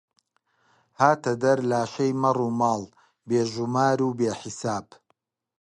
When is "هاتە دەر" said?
0.99-1.57